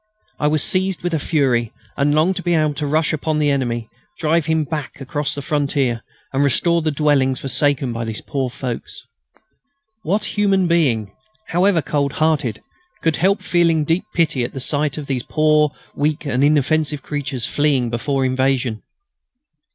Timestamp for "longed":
2.15-2.35